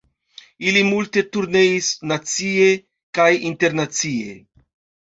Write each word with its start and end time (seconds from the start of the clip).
Ili 0.69 0.81
multe 0.87 1.23
turneis, 1.35 1.91
nacie 2.13 2.73
kaj 3.21 3.31
internacie. 3.53 4.37